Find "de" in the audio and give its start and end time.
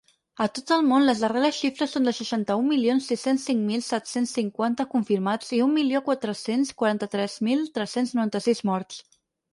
2.09-2.13